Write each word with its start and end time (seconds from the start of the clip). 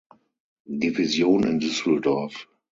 Division 0.65 1.43
in 1.43 1.59
Düsseldorf. 1.59 2.47